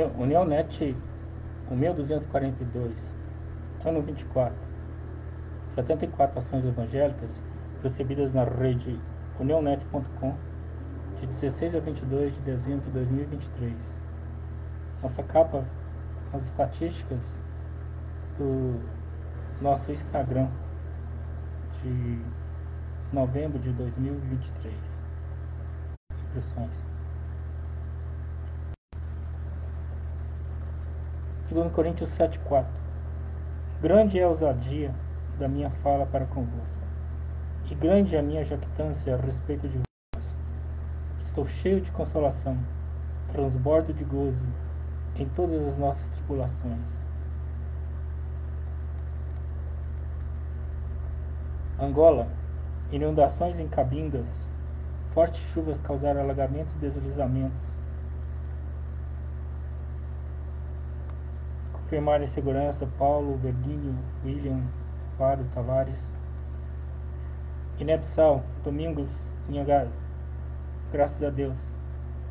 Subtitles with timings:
[0.00, 0.96] União Net
[1.70, 2.94] 1242,
[3.84, 4.56] ano 24.
[5.74, 7.30] 74 ações evangélicas
[7.82, 8.98] recebidas na rede
[9.38, 10.34] uniãonet.com
[11.20, 13.74] de 16 a 22 de dezembro de 2023.
[15.02, 15.62] Nossa capa
[16.30, 17.20] são as estatísticas
[18.38, 18.80] do
[19.60, 20.48] nosso Instagram
[21.82, 22.18] de
[23.12, 24.74] novembro de 2023.
[26.30, 26.91] Impressões.
[31.52, 32.64] 2 Coríntios 7,4
[33.82, 34.90] Grande é a ousadia
[35.38, 36.80] da minha fala para convosco,
[37.70, 40.24] e grande é a minha jactância a respeito de vós.
[41.20, 42.56] Estou cheio de consolação,
[43.32, 44.46] transbordo de gozo
[45.14, 47.02] em todas as nossas tribulações.
[51.78, 52.28] Angola,
[52.90, 54.24] inundações em Cabindas,
[55.12, 57.81] fortes chuvas causaram alagamentos e deslizamentos
[61.92, 64.62] Confirmar segurança Paulo, Verdinho, William,
[65.18, 66.00] Faro, Tavares.
[67.78, 69.10] Inepsal, Domingos,
[69.46, 70.10] Inhagás.
[70.90, 71.58] Graças a Deus.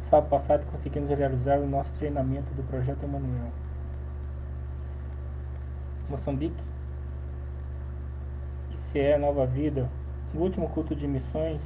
[0.09, 3.51] Sábado passado conseguimos realizar o nosso treinamento do Projeto Emanuel.
[6.09, 6.63] Moçambique.
[8.73, 9.87] ICE Nova Vida.
[10.33, 11.61] No último culto de missões,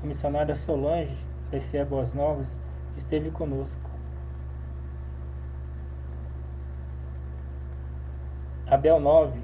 [0.00, 1.18] a missionária Solange,
[1.50, 2.46] da ICE Boas Novas,
[2.96, 3.91] esteve conosco.
[8.72, 9.38] Abel 9,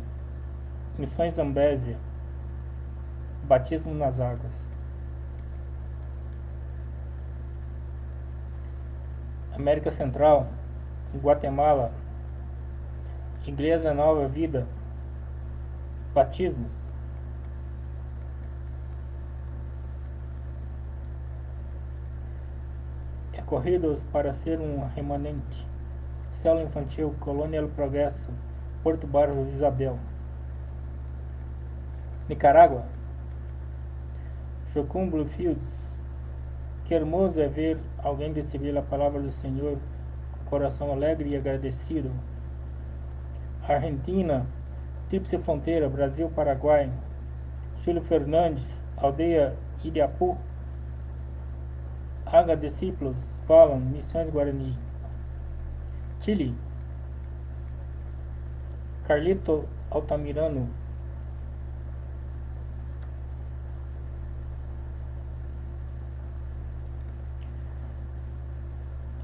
[0.99, 1.99] Missões Zambésia,
[3.45, 4.55] Batismo nas Águas.
[9.53, 10.47] América Central,
[11.15, 11.93] Guatemala,
[13.47, 14.67] Igreja Nova Vida,
[16.15, 16.73] Batismos.
[23.45, 25.67] Corridos para ser um remanente.
[26.35, 28.31] Célula Infantil, Colônia do Progresso,
[28.83, 29.99] Porto Barros Isabel.
[32.29, 32.85] Nicarágua.
[34.73, 35.99] Chocum Bluefields.
[36.85, 39.79] Que hermoso é ver alguém receber a palavra do Senhor
[40.33, 42.11] com coração alegre e agradecido.
[43.67, 44.47] Argentina,
[45.09, 46.91] Tríplice Fronteira, Brasil, Paraguai.
[47.83, 50.39] Júlio Fernandes, Aldeia Iriapu.
[52.25, 54.77] Haga Discípulos, Valam, Missões Guarani.
[56.21, 56.55] Chile,
[59.09, 60.69] Carlito Altamirano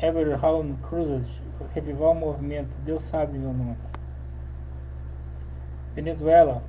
[0.01, 1.43] Everhaun Cruzes,
[1.75, 3.77] revivar o movimento, Deus sabe meu nome.
[5.95, 6.63] Venezuela,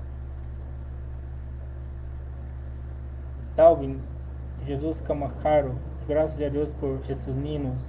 [3.56, 4.02] Dalvin,
[4.66, 5.76] Jesus Camacaro,
[6.06, 7.82] graças a Deus por esses meninos,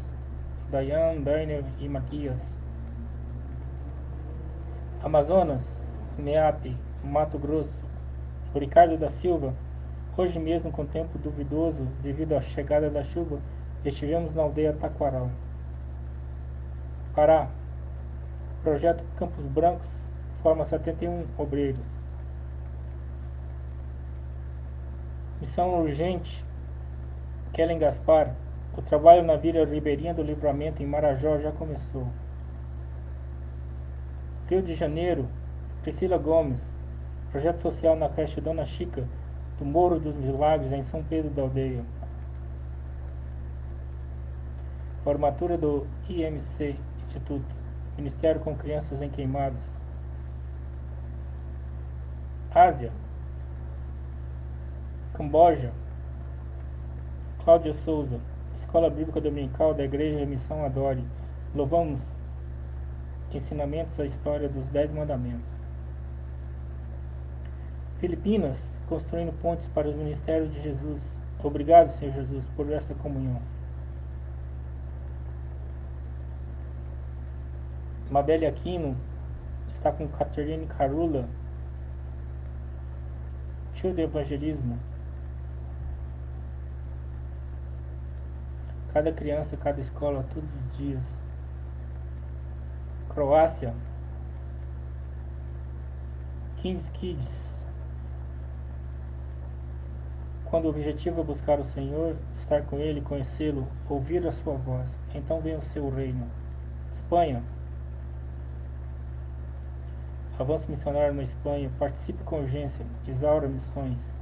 [0.71, 2.66] Dayan, Berner e Matias.
[5.07, 5.87] Amazonas,
[6.19, 7.81] Meape, Mato Grosso.
[8.53, 9.55] Ricardo da Silva,
[10.17, 13.39] hoje mesmo com tempo duvidoso devido à chegada da chuva,
[13.85, 15.31] estivemos na aldeia Taquaral.
[17.15, 17.49] Pará.
[18.65, 19.89] Projeto Campos Brancos
[20.43, 21.87] forma 71 obreiros.
[25.41, 26.45] Missão urgente.
[27.53, 28.35] Kellen Gaspar.
[28.77, 32.09] O trabalho na Vila Ribeirinha do Livramento em Marajó já começou.
[34.49, 35.27] Rio de Janeiro,
[35.83, 36.73] Priscila Gomes,
[37.33, 39.05] projeto social na creche Dona Chica,
[39.59, 41.85] do Morro dos Milagres, em São Pedro da Aldeia.
[45.03, 47.45] Formatura do IMC, Instituto,
[47.97, 49.81] Ministério com Crianças em Queimadas.
[52.55, 52.93] Ásia,
[55.15, 55.73] Camboja,
[57.45, 58.21] Cláudia Souza,
[58.55, 61.05] Escola Bíblica Dominical da Igreja Missão Adore.
[61.55, 62.16] Louvamos
[63.35, 65.61] Ensinamentos à História dos Dez Mandamentos.
[67.99, 71.19] Filipinas, construindo pontes para os ministérios de Jesus.
[71.43, 73.41] Obrigado, Senhor Jesus, por esta comunhão.
[78.11, 78.97] Mabel Aquino
[79.71, 81.29] está com Catherine Carula,
[83.75, 84.79] tio do evangelismo.
[88.93, 91.03] Cada criança, cada escola, todos os dias.
[93.17, 93.73] Croácia,
[96.59, 97.65] Kings Kids.
[100.45, 104.87] Quando o objetivo é buscar o Senhor, estar com Ele, conhecê-lo, ouvir a sua voz,
[105.15, 106.31] então vem o seu reino.
[106.93, 107.43] Espanha.
[110.39, 114.15] Avanço missionário na Espanha, participe com urgência, exaura missões.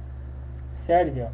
[0.85, 1.33] Sérvia.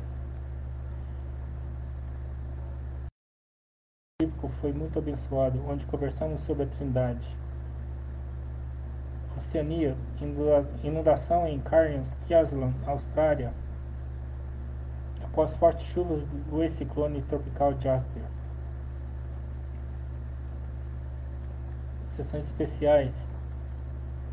[4.20, 7.38] bíblico foi muito abençoado, onde conversamos sobre a Trindade.
[9.42, 9.98] Oceania,
[10.84, 13.52] inundação em Cairns, Queensland, Austrália,
[15.24, 18.24] após fortes chuvas do ex-ciclone tropical Jasper.
[22.16, 23.14] Sessões especiais,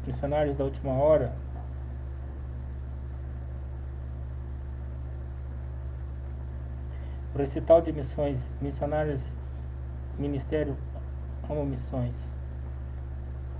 [0.06, 1.32] missionários da última hora,
[7.34, 9.22] recital de missões, missionários,
[10.18, 10.76] ministério,
[11.46, 12.14] como missões.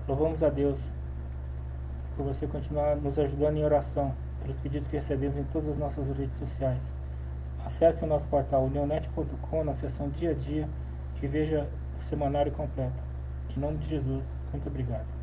[0.07, 0.79] Louvamos a Deus
[2.19, 4.13] por você continuar nos ajudando em oração,
[4.43, 6.83] pelos pedidos que recebemos em todas as nossas redes sociais.
[7.65, 10.69] Acesse o nosso portal unionet.com na seção dia a dia
[11.23, 13.01] e veja o semanário completo.
[13.57, 15.18] Em nome de Jesus, muito obrigado.